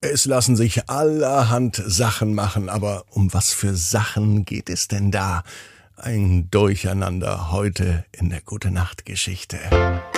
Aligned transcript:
Es 0.00 0.26
lassen 0.26 0.54
sich 0.54 0.88
allerhand 0.88 1.82
Sachen 1.84 2.32
machen, 2.32 2.68
aber 2.68 3.02
um 3.10 3.34
was 3.34 3.52
für 3.52 3.74
Sachen 3.74 4.44
geht 4.44 4.70
es 4.70 4.86
denn 4.86 5.10
da? 5.10 5.42
Ein 5.96 6.48
Durcheinander 6.52 7.50
heute 7.50 8.04
in 8.12 8.30
der 8.30 8.40
Gute 8.42 8.70
Nacht 8.70 9.06
Geschichte. 9.06 9.58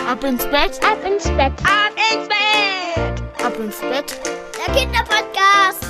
Ab 0.07 0.23
ins 0.23 0.45
Bett, 0.45 0.79
ab 0.85 0.99
ins 1.03 1.25
Bett, 1.25 1.55
ab 1.65 1.95
ins 2.13 2.29
Bett, 2.29 3.23
ab 3.43 3.59
ins 3.59 3.81
Bett. 3.81 4.21
Der 4.67 4.75
Kinderpodcast. 4.75 5.87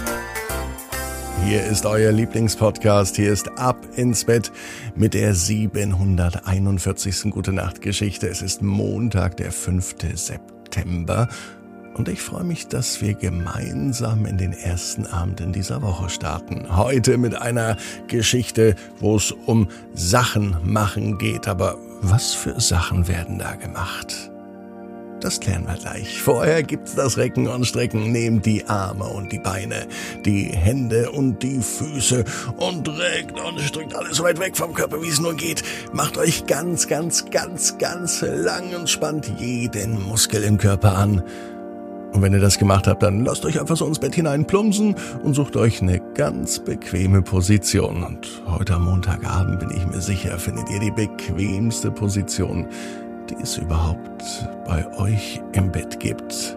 Hier 1.45 1.65
ist 1.65 1.85
euer 1.85 2.13
Lieblingspodcast. 2.13 3.17
Hier 3.17 3.33
ist 3.33 3.59
Ab 3.59 3.89
ins 3.97 4.25
Bett 4.25 4.53
mit 4.95 5.15
der 5.15 5.35
741. 5.35 7.33
Gute 7.33 7.53
Nacht 7.53 7.81
Geschichte. 7.81 8.29
Es 8.29 8.41
ist 8.41 8.63
Montag, 8.63 9.37
der 9.39 9.51
5. 9.51 9.97
September. 10.15 11.29
Und 11.95 12.09
ich 12.09 12.23
freue 12.23 12.45
mich, 12.45 12.69
dass 12.69 13.01
wir 13.03 13.15
gemeinsam 13.15 14.25
in 14.25 14.39
den 14.39 14.53
ersten 14.53 15.07
Abend 15.07 15.41
in 15.41 15.53
dieser 15.53 15.83
Woche 15.83 16.09
starten. 16.09 16.77
Heute 16.77 17.19
mit 17.19 17.35
einer 17.35 17.77
Geschichte, 18.07 18.77
wo 19.01 19.17
es 19.17 19.33
um 19.33 19.69
Sachen 19.93 20.57
machen 20.62 21.19
geht. 21.19 21.48
Aber 21.48 21.77
was 22.01 22.33
für 22.33 22.61
Sachen 22.61 23.09
werden 23.09 23.39
da 23.39 23.57
gemacht? 23.57 24.31
Das 25.21 25.39
klären 25.39 25.67
wir 25.67 25.75
gleich. 25.75 26.23
Vorher 26.23 26.62
gibt's 26.62 26.95
das 26.95 27.19
Recken 27.19 27.47
und 27.47 27.67
Strecken. 27.67 28.11
Nehmt 28.11 28.47
die 28.47 28.65
Arme 28.67 29.05
und 29.05 29.31
die 29.33 29.39
Beine, 29.39 29.87
die 30.25 30.45
Hände 30.45 31.11
und 31.11 31.43
die 31.43 31.61
Füße 31.61 32.25
und 32.57 32.89
reckt 32.89 33.39
und 33.39 33.61
streckt 33.61 33.95
alles 33.95 34.17
so 34.17 34.23
weit 34.23 34.41
weg 34.41 34.57
vom 34.57 34.73
Körper, 34.73 35.03
wie 35.03 35.09
es 35.09 35.20
nur 35.20 35.34
geht. 35.34 35.62
Macht 35.93 36.17
euch 36.17 36.47
ganz, 36.47 36.89
ganz, 36.89 37.27
ganz, 37.31 37.77
ganz 37.77 38.23
lang 38.23 38.75
und 38.75 38.89
spannt 38.89 39.31
jeden 39.39 40.03
Muskel 40.03 40.43
im 40.43 40.57
Körper 40.57 40.97
an. 40.97 41.23
Und 42.12 42.23
wenn 42.23 42.32
ihr 42.32 42.41
das 42.41 42.59
gemacht 42.59 42.87
habt, 42.87 43.02
dann 43.02 43.24
lasst 43.24 43.45
euch 43.45 43.60
einfach 43.60 43.77
so 43.77 43.87
ins 43.87 43.98
Bett 43.98 44.14
hinein 44.14 44.46
plumpsen 44.46 44.96
und 45.23 45.34
sucht 45.34 45.56
euch 45.56 45.80
eine 45.80 46.00
ganz 46.14 46.59
bequeme 46.59 47.23
Position. 47.23 48.02
Und 48.02 48.42
heute 48.47 48.75
am 48.75 48.84
Montagabend 48.84 49.61
bin 49.61 49.70
ich 49.70 49.86
mir 49.86 50.00
sicher, 50.00 50.39
findet 50.39 50.69
ihr 50.70 50.80
die 50.80 50.91
bequemste 50.91 51.91
Position, 51.91 52.67
die 53.28 53.36
es 53.41 53.58
überhaupt 53.58 54.48
bei 54.67 54.86
euch 54.98 55.41
im 55.52 55.70
Bett 55.70 56.00
gibt. 56.00 56.56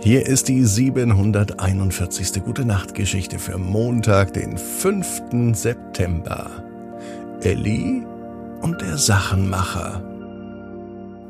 Hier 0.00 0.26
ist 0.26 0.48
die 0.48 0.64
741. 0.64 2.44
Gute 2.44 2.64
Nacht 2.64 2.94
Geschichte 2.94 3.38
für 3.38 3.58
Montag, 3.58 4.32
den 4.34 4.58
5. 4.58 5.22
September. 5.52 6.50
Ellie 7.42 8.06
und 8.60 8.80
der 8.80 8.98
Sachenmacher. 8.98 10.02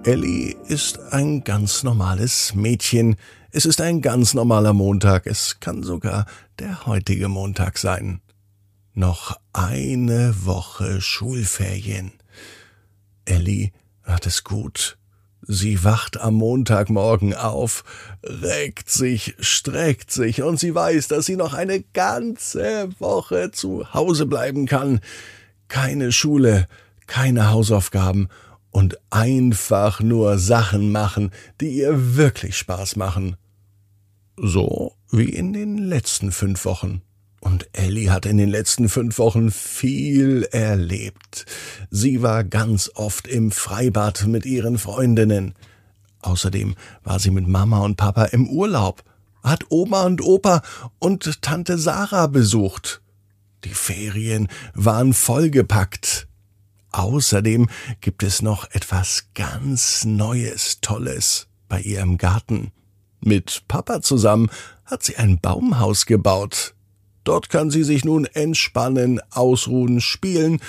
Ellie 0.07 0.55
ist 0.69 1.01
ein 1.11 1.43
ganz 1.43 1.83
normales 1.83 2.55
Mädchen. 2.55 3.17
Es 3.51 3.67
ist 3.67 3.81
ein 3.81 4.03
ganz 4.03 4.35
normaler 4.35 4.73
Montag. 4.73 5.27
Es 5.27 5.59
kann 5.59 5.83
sogar 5.83 6.27
der 6.61 6.87
heutige 6.87 7.27
Montag 7.27 7.77
sein. 7.77 8.21
Noch 8.95 9.37
eine 9.53 10.33
Woche 10.45 11.01
Schulferien. 11.01 12.13
Ellie 13.25 13.73
hat 14.05 14.27
es 14.27 14.45
gut. 14.45 14.97
Sie 15.43 15.83
wacht 15.83 16.21
am 16.21 16.35
Montagmorgen 16.35 17.35
auf, 17.35 17.83
reckt 18.23 18.89
sich, 18.89 19.35
streckt 19.41 20.13
sich 20.13 20.41
und 20.41 20.61
sie 20.61 20.73
weiß, 20.73 21.09
dass 21.09 21.27
sie 21.27 21.35
noch 21.35 21.53
eine 21.53 21.83
ganze 21.83 22.91
Woche 23.01 23.51
zu 23.51 23.93
Hause 23.93 24.27
bleiben 24.27 24.67
kann. 24.67 25.01
Keine 25.67 26.13
Schule, 26.13 26.69
keine 27.09 27.51
Hausaufgaben 27.51 28.29
und 28.71 28.99
einfach 29.11 30.01
nur 30.01 30.39
Sachen 30.39 30.93
machen, 30.93 31.31
die 31.61 31.71
ihr 31.71 32.17
wirklich 32.17 32.57
Spaß 32.57 32.97
machen. 32.97 33.37
So 34.37 34.95
wie 35.11 35.31
in 35.31 35.53
den 35.53 35.79
letzten 35.79 36.33
fünf 36.33 36.65
Wochen. 36.65 37.03
Und 37.41 37.69
Ellie 37.73 38.11
hat 38.11 38.27
in 38.27 38.39
den 38.39 38.49
letzten 38.49 38.89
fünf 38.89 39.19
Wochen 39.19 39.51
viel 39.51 40.43
erlebt. 40.51 41.47
Sie 41.91 42.23
war 42.23 42.45
ganz 42.45 42.91
oft 42.95 43.29
im 43.29 43.51
Freibad 43.51 44.27
mit 44.27 44.45
ihren 44.47 44.79
Freundinnen. 44.79 45.55
Außerdem 46.23 46.75
war 47.05 47.21
sie 47.21 47.31
mit 47.31 47.47
Mama 47.47 47.81
und 47.81 47.97
Papa 47.97 48.25
im 48.25 48.49
Urlaub, 48.49 49.05
hat 49.43 49.65
Oma 49.71 50.03
und 50.03 50.23
Opa 50.23 50.63
und 50.99 51.41
Tante 51.41 51.79
Sarah 51.79 52.27
besucht. 52.27 53.01
Die 53.65 53.75
Ferien 53.75 54.49
waren 54.75 55.13
vollgepackt. 55.13 56.27
Außerdem 56.97 57.69
gibt 58.01 58.23
es 58.23 58.41
noch 58.41 58.71
etwas 58.71 59.29
ganz 59.35 60.07
Neues, 60.07 60.81
Tolles 60.81 61.47
bei 61.69 61.83
ihr 61.83 62.01
im 62.01 62.17
Garten. 62.17 62.73
Mit 63.21 63.65
Papa 63.69 64.01
zusammen 64.01 64.49
hat 64.87 65.03
sie 65.03 65.17
ein 65.17 65.39
Baumhaus 65.39 66.07
gebaut. 66.07 66.75
Dort 67.23 67.51
kann 67.51 67.71
sie 67.71 67.85
sich 67.85 68.07
nun 68.07 68.25
entspannen, 68.25 69.21
ausruhen, 69.31 70.01
spielen 70.01 70.63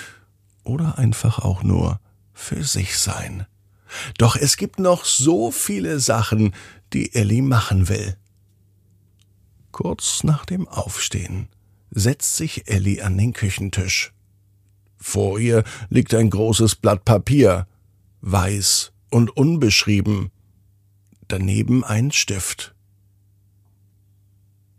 oder 0.66 0.98
einfach 0.98 1.40
auch 1.40 1.64
nur 1.64 2.02
für 2.34 2.66
sich 2.66 2.98
sein. 2.98 3.46
Doch 4.18 4.36
es 4.36 4.58
gibt 4.58 4.80
noch 4.80 5.06
so 5.06 5.50
viele 5.50 6.02
Sachen, 6.02 6.54
die 6.92 7.16
Ellie 7.16 7.42
machen 7.42 7.88
will. 7.88 8.18
Kurz 9.72 10.26
nach 10.26 10.46
dem 10.46 10.68
Aufstehen 10.68 11.48
setzt 11.90 12.36
sich 12.36 12.70
Ellie 12.70 13.02
an 13.02 13.18
den 13.18 13.32
Küchentisch. 13.32 14.12
Vor 14.98 15.40
ihr 15.40 15.64
liegt 15.90 16.14
ein 16.14 16.30
großes 16.30 16.76
Blatt 16.76 17.06
Papier, 17.06 17.68
weiß 18.22 18.92
und 19.10 19.36
unbeschrieben. 19.36 20.32
Daneben 21.28 21.84
ein 21.84 22.12
Stift. 22.12 22.74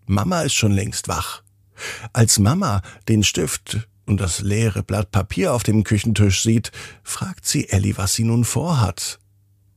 Mama 0.06 0.42
ist 0.42 0.54
schon 0.54 0.72
längst 0.72 1.08
wach. 1.08 1.42
Als 2.12 2.38
Mama 2.38 2.82
den 3.08 3.22
Stift 3.22 3.88
und 4.06 4.20
das 4.20 4.40
leere 4.40 4.82
Blatt 4.82 5.10
Papier 5.12 5.52
auf 5.52 5.62
dem 5.62 5.84
Küchentisch 5.84 6.42
sieht, 6.42 6.72
fragt 7.02 7.46
sie 7.46 7.68
Ellie, 7.68 7.96
was 7.96 8.14
sie 8.14 8.24
nun 8.24 8.44
vorhat. 8.44 9.18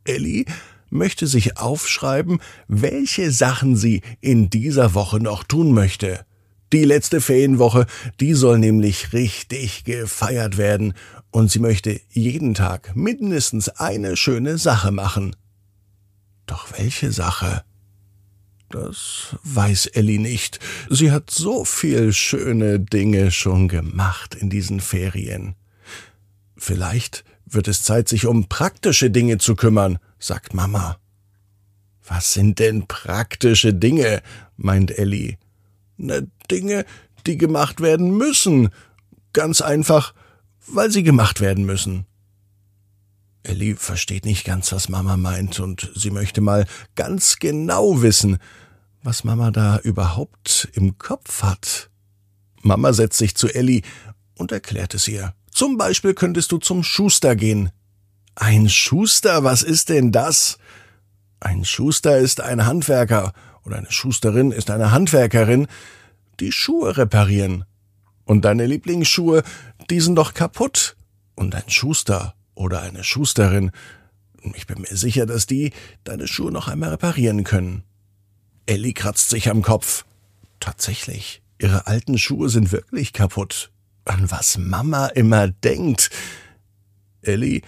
Ellie 0.05 0.45
möchte 0.89 1.27
sich 1.27 1.57
aufschreiben, 1.57 2.41
welche 2.67 3.31
Sachen 3.31 3.75
sie 3.75 4.01
in 4.19 4.49
dieser 4.49 4.93
Woche 4.93 5.19
noch 5.19 5.43
tun 5.43 5.73
möchte. 5.73 6.25
Die 6.73 6.85
letzte 6.85 7.19
Ferienwoche, 7.19 7.85
die 8.19 8.33
soll 8.33 8.57
nämlich 8.57 9.11
richtig 9.11 9.83
gefeiert 9.83 10.57
werden 10.57 10.93
und 11.29 11.51
sie 11.51 11.59
möchte 11.59 11.99
jeden 12.09 12.53
Tag 12.53 12.95
mindestens 12.95 13.67
eine 13.69 14.15
schöne 14.15 14.57
Sache 14.57 14.91
machen. 14.91 15.35
Doch 16.45 16.67
welche 16.77 17.11
Sache? 17.11 17.63
Das 18.69 19.35
weiß 19.43 19.87
Ellie 19.87 20.19
nicht. 20.19 20.59
Sie 20.89 21.11
hat 21.11 21.29
so 21.29 21.65
viel 21.65 22.13
schöne 22.13 22.79
Dinge 22.79 23.31
schon 23.31 23.67
gemacht 23.67 24.35
in 24.35 24.49
diesen 24.49 24.79
Ferien. 24.79 25.55
Vielleicht 26.55 27.25
wird 27.45 27.67
es 27.67 27.83
Zeit, 27.83 28.07
sich 28.07 28.27
um 28.27 28.47
praktische 28.47 29.11
Dinge 29.11 29.39
zu 29.39 29.55
kümmern, 29.55 29.99
sagt 30.19 30.53
Mama. 30.53 30.97
Was 32.07 32.33
sind 32.33 32.59
denn 32.59 32.87
praktische 32.87 33.73
Dinge? 33.73 34.21
meint 34.55 34.97
Ellie. 34.97 35.37
Ne, 36.01 36.27
Dinge, 36.49 36.85
die 37.27 37.37
gemacht 37.37 37.79
werden 37.79 38.17
müssen. 38.17 38.69
Ganz 39.33 39.61
einfach, 39.61 40.13
weil 40.65 40.91
sie 40.91 41.03
gemacht 41.03 41.41
werden 41.41 41.65
müssen. 41.65 42.05
Ellie 43.43 43.75
versteht 43.75 44.25
nicht 44.25 44.43
ganz, 44.43 44.71
was 44.71 44.89
Mama 44.89 45.17
meint, 45.17 45.59
und 45.59 45.91
sie 45.95 46.11
möchte 46.11 46.41
mal 46.41 46.65
ganz 46.95 47.37
genau 47.37 48.01
wissen, 48.01 48.37
was 49.03 49.23
Mama 49.23 49.51
da 49.51 49.77
überhaupt 49.79 50.69
im 50.73 50.97
Kopf 50.97 51.43
hat. 51.43 51.89
Mama 52.61 52.93
setzt 52.93 53.17
sich 53.17 53.35
zu 53.35 53.47
Ellie 53.47 53.81
und 54.35 54.51
erklärt 54.51 54.93
es 54.93 55.07
ihr. 55.07 55.33
Zum 55.51 55.77
Beispiel 55.77 56.13
könntest 56.13 56.51
du 56.51 56.57
zum 56.57 56.83
Schuster 56.83 57.35
gehen. 57.35 57.71
Ein 58.35 58.69
Schuster, 58.69 59.43
was 59.43 59.63
ist 59.63 59.89
denn 59.89 60.11
das? 60.11 60.57
Ein 61.39 61.65
Schuster 61.65 62.17
ist 62.17 62.41
ein 62.41 62.65
Handwerker 62.65 63.33
oder 63.65 63.77
eine 63.77 63.91
Schusterin 63.91 64.51
ist 64.51 64.69
eine 64.69 64.91
Handwerkerin, 64.91 65.67
die 66.39 66.51
Schuhe 66.51 66.97
reparieren. 66.97 67.65
Und 68.25 68.45
deine 68.45 68.65
Lieblingsschuhe, 68.65 69.43
die 69.89 69.99
sind 69.99 70.15
doch 70.15 70.33
kaputt. 70.33 70.95
Und 71.35 71.55
ein 71.55 71.69
Schuster 71.69 72.35
oder 72.55 72.81
eine 72.81 73.03
Schusterin, 73.03 73.71
ich 74.55 74.67
bin 74.67 74.81
mir 74.81 74.95
sicher, 74.95 75.25
dass 75.25 75.45
die 75.45 75.71
deine 76.03 76.27
Schuhe 76.27 76.51
noch 76.51 76.67
einmal 76.67 76.89
reparieren 76.89 77.43
können. 77.43 77.83
Ellie 78.65 78.93
kratzt 78.93 79.29
sich 79.29 79.49
am 79.49 79.61
Kopf. 79.61 80.05
Tatsächlich, 80.59 81.41
ihre 81.59 81.87
alten 81.87 82.17
Schuhe 82.17 82.49
sind 82.49 82.71
wirklich 82.71 83.13
kaputt. 83.13 83.71
An 84.05 84.31
was 84.31 84.57
Mama 84.57 85.07
immer 85.07 85.47
denkt. 85.47 86.09
Ellie 87.21 87.61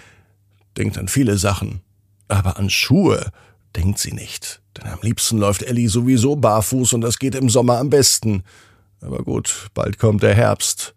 denkt 0.78 0.98
an 0.98 1.08
viele 1.08 1.38
Sachen, 1.38 1.82
aber 2.28 2.58
an 2.58 2.70
Schuhe 2.70 3.32
denkt 3.76 4.00
sie 4.00 4.14
nicht. 4.14 4.62
Denn 4.78 4.88
am 4.92 5.00
liebsten 5.02 5.38
läuft 5.38 5.64
Ellie 5.64 5.90
sowieso 5.90 6.36
barfuß 6.36 6.94
und 6.94 7.02
das 7.02 7.20
geht 7.20 7.36
im 7.36 7.50
Sommer 7.50 7.78
am 7.78 7.90
besten. 7.90 8.44
Aber 9.02 9.24
gut, 9.24 9.70
bald 9.74 10.00
kommt 10.00 10.24
der 10.24 10.36
Herbst. 10.36 10.96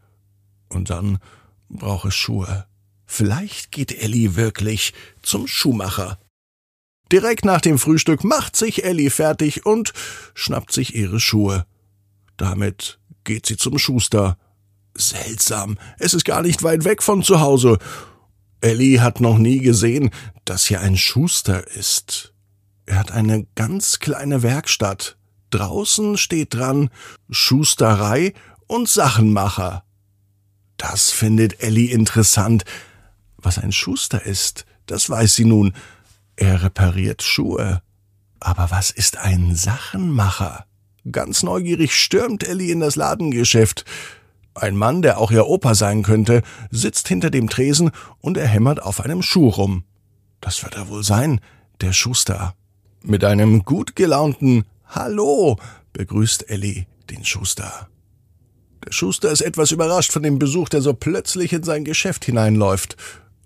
Und 0.68 0.90
dann 0.90 1.18
braucht 1.68 2.06
es 2.06 2.14
Schuhe. 2.14 2.66
Vielleicht 3.06 3.70
geht 3.70 3.92
Ellie 3.92 4.36
wirklich 4.36 4.92
zum 5.22 5.46
Schuhmacher. 5.46 6.18
Direkt 7.12 7.44
nach 7.44 7.60
dem 7.60 7.78
Frühstück 7.78 8.24
macht 8.24 8.56
sich 8.56 8.84
Elli 8.84 9.10
fertig 9.10 9.64
und 9.64 9.92
schnappt 10.34 10.72
sich 10.72 10.94
ihre 10.94 11.20
Schuhe. 11.20 11.66
Damit 12.36 12.98
geht 13.22 13.46
sie 13.46 13.56
zum 13.56 13.78
Schuster. 13.78 14.36
Seltsam, 14.96 15.78
es 15.98 16.14
ist 16.14 16.24
gar 16.24 16.42
nicht 16.42 16.62
weit 16.62 16.84
weg 16.84 17.02
von 17.02 17.22
zu 17.22 17.40
Hause. 17.40 17.78
Elli 18.60 18.96
hat 18.96 19.20
noch 19.20 19.38
nie 19.38 19.60
gesehen, 19.60 20.10
dass 20.44 20.66
hier 20.66 20.80
ein 20.80 20.96
Schuster 20.96 21.66
ist. 21.76 22.32
Er 22.86 22.98
hat 22.98 23.10
eine 23.10 23.46
ganz 23.54 23.98
kleine 23.98 24.42
Werkstatt. 24.42 25.16
Draußen 25.50 26.16
steht 26.16 26.54
dran 26.54 26.90
Schusterei 27.30 28.32
und 28.66 28.88
Sachenmacher. 28.88 29.84
Das 30.76 31.10
findet 31.10 31.62
Elli 31.62 31.86
interessant. 31.86 32.64
Was 33.36 33.58
ein 33.58 33.72
Schuster 33.72 34.24
ist, 34.24 34.66
das 34.86 35.10
weiß 35.10 35.34
sie 35.34 35.44
nun. 35.44 35.74
Er 36.36 36.62
repariert 36.62 37.22
Schuhe. 37.22 37.82
Aber 38.40 38.70
was 38.70 38.90
ist 38.90 39.16
ein 39.16 39.54
Sachenmacher? 39.54 40.66
Ganz 41.10 41.42
neugierig 41.42 41.94
stürmt 41.94 42.46
Elli 42.46 42.70
in 42.70 42.80
das 42.80 42.96
Ladengeschäft. 42.96 43.84
Ein 44.54 44.76
Mann, 44.76 45.02
der 45.02 45.18
auch 45.18 45.30
ihr 45.30 45.46
Opa 45.46 45.74
sein 45.74 46.02
könnte, 46.02 46.42
sitzt 46.70 47.08
hinter 47.08 47.30
dem 47.30 47.48
Tresen 47.48 47.90
und 48.20 48.36
er 48.36 48.46
hämmert 48.46 48.82
auf 48.82 49.00
einem 49.00 49.22
Schuh 49.22 49.48
rum. 49.48 49.84
Das 50.40 50.62
wird 50.62 50.74
er 50.74 50.88
wohl 50.88 51.04
sein, 51.04 51.40
der 51.80 51.92
Schuster. 51.92 52.54
Mit 53.08 53.22
einem 53.22 53.64
gut 53.64 53.94
gelaunten 53.94 54.64
Hallo 54.84 55.60
begrüßt 55.92 56.50
Elli 56.50 56.88
den 57.08 57.24
Schuster. 57.24 57.88
Der 58.84 58.90
Schuster 58.90 59.30
ist 59.30 59.42
etwas 59.42 59.70
überrascht 59.70 60.10
von 60.10 60.24
dem 60.24 60.40
Besuch, 60.40 60.68
der 60.68 60.82
so 60.82 60.92
plötzlich 60.92 61.52
in 61.52 61.62
sein 61.62 61.84
Geschäft 61.84 62.24
hineinläuft. 62.24 62.96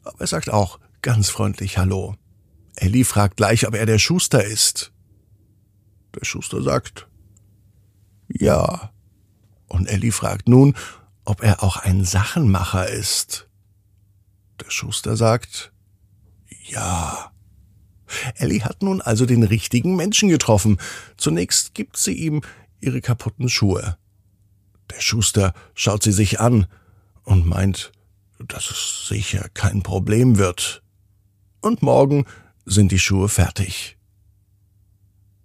Aber 0.03 0.19
er 0.19 0.27
sagt 0.27 0.49
auch 0.49 0.81
ganz 1.03 1.29
freundlich 1.29 1.77
Hallo. 1.77 2.15
Elli 2.75 3.05
fragt 3.05 3.37
gleich, 3.37 3.69
ob 3.69 3.75
er 3.75 3.85
der 3.85 3.99
Schuster 3.99 4.43
ist. 4.43 4.93
Der 6.15 6.25
Schuster 6.25 6.63
sagt 6.63 7.07
Ja. 8.29 8.93
Und 9.69 9.91
Elli 9.91 10.11
fragt 10.11 10.49
nun, 10.49 10.75
ob 11.27 11.43
er 11.43 11.63
auch 11.63 11.77
ein 11.77 12.07
Sachenmacher 12.07 12.89
ist. 12.89 13.47
Der 14.59 14.71
Schuster 14.71 15.19
sagt 15.19 15.71
Ja. 16.63 17.30
Elli 18.37 18.61
hat 18.61 18.83
nun 18.83 19.01
also 19.01 19.27
den 19.27 19.43
richtigen 19.43 19.97
Menschen 19.97 20.29
getroffen. 20.29 20.79
Zunächst 21.17 21.75
gibt 21.75 21.97
sie 21.97 22.15
ihm 22.15 22.43
ihre 22.81 23.01
kaputten 23.01 23.49
Schuhe. 23.49 23.97
Der 24.91 25.01
Schuster 25.01 25.55
schaut 25.75 26.03
sie 26.03 26.13
sich 26.13 26.41
an 26.41 26.67
und 27.25 27.47
meint, 27.47 27.93
dass 28.39 28.71
es 28.71 29.07
sicher 29.09 29.49
kein 29.55 29.83
Problem 29.83 30.39
wird. 30.39 30.83
Und 31.61 31.83
morgen 31.83 32.25
sind 32.65 32.93
die 32.93 32.99
Schuhe 32.99 33.29
fertig. 33.29 33.97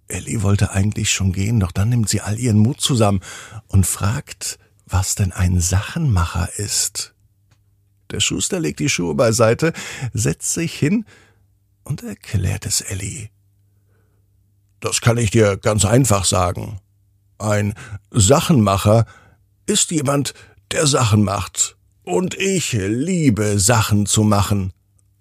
Ellie 0.08 0.42
wollte 0.42 0.70
eigentlich 0.70 1.10
schon 1.10 1.32
gehen, 1.32 1.60
doch 1.60 1.72
dann 1.72 1.88
nimmt 1.88 2.08
sie 2.08 2.20
all 2.20 2.38
ihren 2.38 2.58
Mut 2.58 2.80
zusammen 2.80 3.20
und 3.66 3.86
fragt, 3.86 4.58
was 4.86 5.16
denn 5.16 5.32
ein 5.32 5.60
Sachenmacher 5.60 6.48
ist. 6.58 7.14
Der 8.10 8.20
Schuster 8.20 8.60
legt 8.60 8.78
die 8.78 8.88
Schuhe 8.88 9.14
beiseite, 9.14 9.72
setzt 10.12 10.54
sich 10.54 10.74
hin 10.74 11.04
und 11.86 12.02
erklärt 12.02 12.66
es 12.66 12.80
Ellie. 12.80 13.28
Das 14.80 15.00
kann 15.00 15.16
ich 15.16 15.30
dir 15.30 15.56
ganz 15.56 15.84
einfach 15.84 16.24
sagen. 16.24 16.80
Ein 17.38 17.74
Sachenmacher 18.10 19.06
ist 19.66 19.90
jemand, 19.92 20.34
der 20.72 20.86
Sachen 20.86 21.22
macht. 21.22 21.76
Und 22.02 22.34
ich 22.34 22.72
liebe 22.72 23.58
Sachen 23.58 24.06
zu 24.06 24.22
machen. 24.22 24.72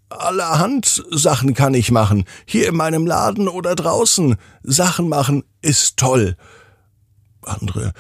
Allerhand 0.10 1.04
Sachen 1.12 1.54
kann 1.54 1.74
ich 1.74 1.92
machen, 1.92 2.26
hier 2.46 2.68
in 2.70 2.76
meinem 2.76 3.06
Laden 3.06 3.48
oder 3.48 3.76
draußen. 3.76 4.36
Sachen 4.64 5.08
machen 5.08 5.44
ist 5.62 5.98
toll. 5.98 6.36
Andere 7.42 7.94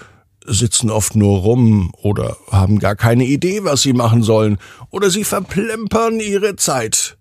sitzen 0.45 0.89
oft 0.89 1.15
nur 1.15 1.39
rum 1.39 1.91
oder 1.97 2.38
haben 2.51 2.79
gar 2.79 2.95
keine 2.95 3.25
Idee, 3.25 3.63
was 3.63 3.81
sie 3.81 3.94
machen 3.94 4.21
sollen, 4.21 4.59
oder 4.91 5.09
sie 5.09 5.23
verplempern 5.23 6.19
ihre 6.19 6.56
Zeit. 6.56 7.17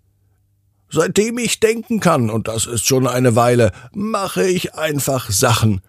Seitdem 0.94 1.38
ich 1.38 1.58
denken 1.58 1.98
kann, 1.98 2.30
und 2.30 2.46
das 2.46 2.66
ist 2.66 2.86
schon 2.86 3.08
eine 3.08 3.34
Weile, 3.34 3.72
mache 3.92 4.46
ich 4.46 4.76
einfach 4.76 5.28
Sachen. 5.28 5.80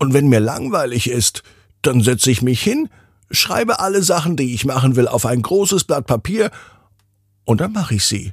Und 0.00 0.14
wenn 0.14 0.26
mir 0.26 0.40
langweilig 0.40 1.08
ist, 1.08 1.44
dann 1.80 2.00
setze 2.00 2.32
ich 2.32 2.42
mich 2.42 2.60
hin, 2.60 2.88
schreibe 3.30 3.78
alle 3.78 4.02
Sachen, 4.02 4.36
die 4.36 4.52
ich 4.54 4.64
machen 4.64 4.96
will, 4.96 5.06
auf 5.06 5.26
ein 5.26 5.42
großes 5.42 5.84
Blatt 5.84 6.06
Papier, 6.06 6.50
und 7.44 7.60
dann 7.60 7.72
mache 7.72 7.94
ich 7.94 8.04
sie. 8.04 8.32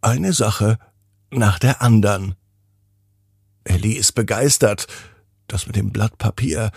Eine 0.00 0.32
Sache 0.32 0.78
nach 1.30 1.58
der 1.58 1.82
andern. 1.82 2.34
Ellie 3.64 3.98
ist 3.98 4.12
begeistert. 4.12 4.86
Das 5.48 5.66
mit 5.66 5.76
dem 5.76 5.92
Blatt 5.92 6.16
Papier, 6.16 6.70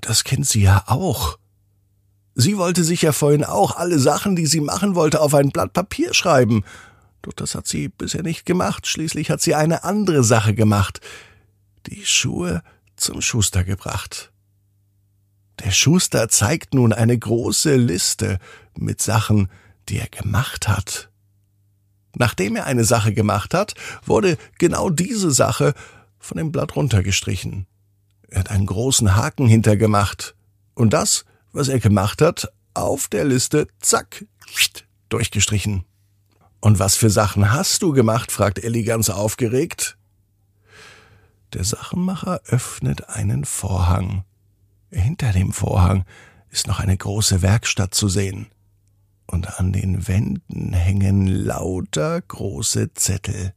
das 0.00 0.24
kennt 0.24 0.46
sie 0.46 0.62
ja 0.62 0.82
auch. 0.86 1.38
Sie 2.34 2.56
wollte 2.56 2.84
sich 2.84 3.02
ja 3.02 3.12
vorhin 3.12 3.44
auch 3.44 3.76
alle 3.76 3.98
Sachen, 3.98 4.34
die 4.34 4.46
sie 4.46 4.62
machen 4.62 4.94
wollte, 4.94 5.20
auf 5.20 5.34
ein 5.34 5.50
Blatt 5.50 5.74
Papier 5.74 6.14
schreiben. 6.14 6.64
Doch 7.24 7.32
das 7.32 7.54
hat 7.54 7.66
sie 7.66 7.88
bisher 7.88 8.22
nicht 8.22 8.44
gemacht. 8.44 8.86
Schließlich 8.86 9.30
hat 9.30 9.40
sie 9.40 9.54
eine 9.54 9.82
andere 9.82 10.22
Sache 10.22 10.54
gemacht. 10.54 11.00
Die 11.86 12.04
Schuhe 12.04 12.62
zum 12.96 13.22
Schuster 13.22 13.64
gebracht. 13.64 14.30
Der 15.60 15.70
Schuster 15.70 16.28
zeigt 16.28 16.74
nun 16.74 16.92
eine 16.92 17.18
große 17.18 17.76
Liste 17.76 18.38
mit 18.76 19.00
Sachen, 19.00 19.48
die 19.88 19.98
er 19.98 20.08
gemacht 20.08 20.68
hat. 20.68 21.08
Nachdem 22.14 22.56
er 22.56 22.66
eine 22.66 22.84
Sache 22.84 23.14
gemacht 23.14 23.54
hat, 23.54 23.74
wurde 24.04 24.36
genau 24.58 24.90
diese 24.90 25.30
Sache 25.30 25.72
von 26.18 26.36
dem 26.36 26.52
Blatt 26.52 26.76
runtergestrichen. 26.76 27.66
Er 28.28 28.40
hat 28.40 28.50
einen 28.50 28.66
großen 28.66 29.16
Haken 29.16 29.46
hintergemacht. 29.46 30.34
Und 30.74 30.92
das, 30.92 31.24
was 31.52 31.68
er 31.68 31.80
gemacht 31.80 32.20
hat, 32.20 32.52
auf 32.74 33.08
der 33.08 33.24
Liste, 33.24 33.66
zack, 33.80 34.26
durchgestrichen. 35.08 35.84
Und 36.64 36.78
was 36.78 36.96
für 36.96 37.10
Sachen 37.10 37.52
hast 37.52 37.82
du 37.82 37.92
gemacht? 37.92 38.32
fragt 38.32 38.58
Elli 38.58 38.84
ganz 38.84 39.10
aufgeregt. 39.10 39.98
Der 41.52 41.62
Sachenmacher 41.62 42.40
öffnet 42.46 43.10
einen 43.10 43.44
Vorhang. 43.44 44.24
Hinter 44.90 45.32
dem 45.32 45.52
Vorhang 45.52 46.06
ist 46.48 46.66
noch 46.66 46.80
eine 46.80 46.96
große 46.96 47.42
Werkstatt 47.42 47.94
zu 47.94 48.08
sehen. 48.08 48.46
Und 49.26 49.60
an 49.60 49.74
den 49.74 50.08
Wänden 50.08 50.72
hängen 50.72 51.26
lauter 51.26 52.22
große 52.22 52.94
Zettel. 52.94 53.52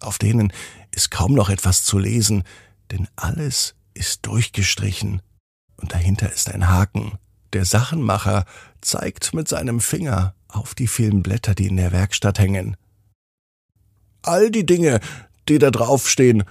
Auf 0.00 0.16
denen 0.16 0.54
ist 0.90 1.10
kaum 1.10 1.34
noch 1.34 1.50
etwas 1.50 1.84
zu 1.84 1.98
lesen, 1.98 2.44
denn 2.90 3.08
alles 3.14 3.74
ist 3.92 4.24
durchgestrichen. 4.24 5.20
Und 5.76 5.92
dahinter 5.92 6.32
ist 6.32 6.50
ein 6.50 6.70
Haken. 6.70 7.18
Der 7.52 7.66
Sachenmacher 7.66 8.46
zeigt 8.80 9.34
mit 9.34 9.48
seinem 9.48 9.80
Finger 9.80 10.34
auf 10.52 10.74
die 10.74 10.86
vielen 10.86 11.22
Blätter, 11.22 11.54
die 11.54 11.68
in 11.68 11.76
der 11.76 11.92
Werkstatt 11.92 12.38
hängen. 12.38 12.76
All 14.22 14.50
die 14.50 14.66
Dinge, 14.66 15.00
die 15.48 15.58
da 15.58 15.70
draufstehen, 15.70 16.44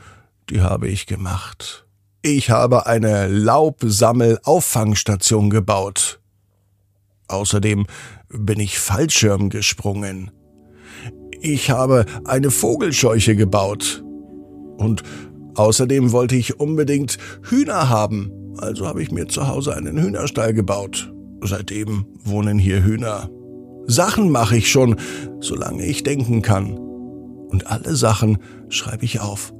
die 0.50 0.62
habe 0.62 0.88
ich 0.90 1.06
gemacht. 1.06 1.86
Ich 2.22 2.50
habe 2.50 2.86
eine 2.86 3.28
Laubsammel-Auffangstation 3.28 5.50
gebaut. 5.50 6.22
Außerdem 7.28 7.88
bin 8.30 8.60
ich 8.60 8.78
Fallschirm 8.78 9.50
gesprungen. 9.50 10.30
Ich 11.40 11.72
habe 11.72 12.06
eine 12.26 12.52
Vogelscheuche 12.52 13.36
gebaut. 13.36 14.04
Und 14.78 15.02
außerdem 15.56 16.12
wollte 16.12 16.36
ich 16.36 16.60
unbedingt 16.60 17.18
Hühner 17.44 17.90
haben, 17.90 18.32
also 18.58 18.86
habe 18.86 19.02
ich 19.02 19.12
mir 19.12 19.28
zu 19.28 19.48
Hause 19.48 19.76
einen 19.76 20.00
Hühnerstall 20.00 20.54
gebaut. 20.54 21.12
Seitdem 21.42 22.06
wohnen 22.24 22.60
hier 22.60 22.84
Hühner. 22.84 23.32
Sachen 23.92 24.30
mache 24.30 24.58
ich 24.58 24.72
schon, 24.72 24.96
solange 25.40 25.86
ich 25.86 26.04
denken 26.04 26.42
kann. 26.42 26.78
Und 26.78 27.68
alle 27.68 27.96
Sachen 27.96 28.38
schreibe 28.70 29.06
ich 29.06 29.20
auf, 29.20 29.54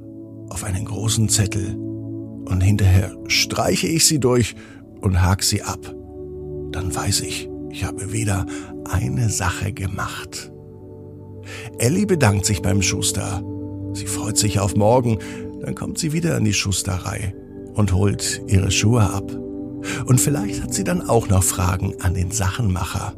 auf 0.48 0.64
einen 0.64 0.84
großen 0.84 1.28
Zettel 1.28 1.76
und 1.76 2.60
hinterher 2.62 3.14
streiche 3.28 3.86
ich 3.86 4.06
sie 4.06 4.18
durch 4.18 4.54
und 5.00 5.22
hake 5.22 5.44
sie 5.44 5.62
ab. 5.62 5.94
Dann 6.72 6.94
weiß 6.94 7.20
ich, 7.20 7.48
ich 7.70 7.84
habe 7.84 8.12
wieder 8.12 8.46
eine 8.90 9.28
Sache 9.28 9.72
gemacht. 9.72 10.52
Ellie 11.78 12.06
bedankt 12.06 12.46
sich 12.46 12.62
beim 12.62 12.82
Schuster. 12.82 13.42
Sie 13.94 14.06
freut 14.06 14.38
sich 14.38 14.58
auf 14.58 14.74
morgen, 14.76 15.18
dann 15.60 15.74
kommt 15.74 15.98
sie 15.98 16.12
wieder 16.12 16.36
in 16.36 16.44
die 16.44 16.54
Schusterei 16.54 17.34
und 17.74 17.92
holt 17.92 18.42
ihre 18.46 18.70
Schuhe 18.70 19.02
ab. 19.02 19.30
Und 20.06 20.20
vielleicht 20.20 20.62
hat 20.62 20.72
sie 20.72 20.84
dann 20.84 21.02
auch 21.08 21.28
noch 21.28 21.42
Fragen 21.42 21.94
an 22.00 22.14
den 22.14 22.30
Sachenmacher. 22.30 23.14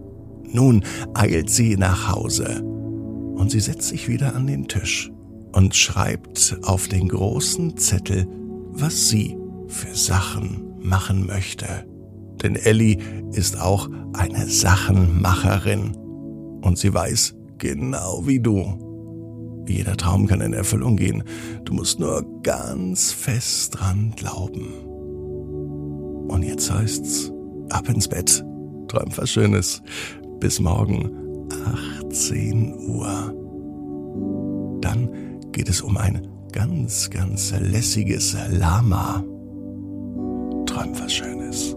Nun 0.54 0.82
eilt 1.12 1.50
sie 1.50 1.76
nach 1.76 2.10
Hause 2.10 2.62
und 2.62 3.50
sie 3.50 3.60
setzt 3.60 3.88
sich 3.88 4.08
wieder 4.08 4.34
an 4.34 4.46
den 4.46 4.68
Tisch 4.68 5.12
und 5.52 5.74
schreibt 5.74 6.56
auf 6.62 6.88
den 6.88 7.08
großen 7.08 7.76
Zettel 7.76 8.26
was 8.76 9.08
sie 9.08 9.36
für 9.68 9.94
Sachen 9.94 10.74
machen 10.80 11.26
möchte. 11.26 11.66
Denn 12.42 12.56
Ellie 12.56 12.98
ist 13.32 13.60
auch 13.60 13.88
eine 14.12 14.48
Sachenmacherin 14.48 15.96
und 16.62 16.76
sie 16.76 16.92
weiß, 16.92 17.36
genau 17.58 18.26
wie 18.26 18.40
du, 18.40 18.84
Jeder 19.66 19.96
Traum 19.96 20.26
kann 20.26 20.42
in 20.42 20.52
Erfüllung 20.52 20.96
gehen. 20.96 21.24
Du 21.64 21.72
musst 21.72 21.98
nur 21.98 22.22
ganz 22.42 23.12
fest 23.12 23.78
dran 23.78 24.12
glauben. 24.14 24.66
Und 26.28 26.42
jetzt 26.42 26.70
heißt's, 26.70 27.32
ab 27.70 27.88
ins 27.88 28.06
Bett. 28.06 28.44
Träum 28.88 29.08
was 29.16 29.30
Schönes. 29.30 29.82
Bis 30.40 30.60
morgen, 30.60 31.48
18 32.02 32.74
Uhr. 32.88 33.34
Dann 34.80 35.40
geht 35.52 35.68
es 35.68 35.80
um 35.80 35.96
ein 35.96 36.26
ganz, 36.52 37.10
ganz 37.10 37.52
lässiges 37.58 38.36
Lama. 38.50 39.24
Träum 40.66 40.98
was 40.98 41.12
Schönes. 41.12 41.76